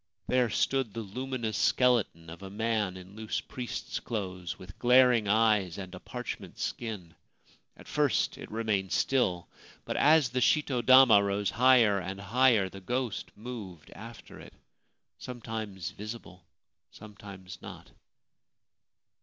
[0.27, 5.77] There stood the luminous skeleton of a man in loose priest's clothes, with glaring eyes
[5.77, 7.13] and a parchment skin!
[7.77, 9.47] At first it remained still;
[9.85, 14.55] but as the shito dama rose higher and higher the ghost moved after it—
[15.19, 16.47] sometimes visible,
[16.89, 17.91] sometimes not.